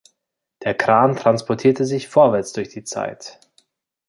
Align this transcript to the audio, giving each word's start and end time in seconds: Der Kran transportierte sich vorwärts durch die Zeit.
Der 0.63 0.73
Kran 0.73 1.15
transportierte 1.15 1.85
sich 1.85 2.07
vorwärts 2.07 2.53
durch 2.53 2.69
die 2.69 2.83
Zeit. 2.83 3.39